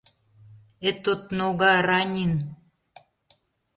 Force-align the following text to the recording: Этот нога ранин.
Этот 0.91 1.21
нога 1.39 1.71
ранин. 1.87 2.33